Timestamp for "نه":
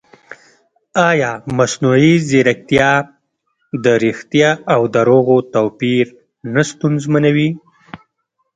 6.53-6.63